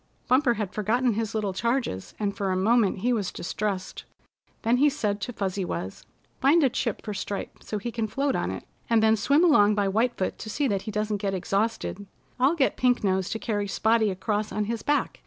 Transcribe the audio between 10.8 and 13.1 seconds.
he doesn't get exhausted. I'll get Pink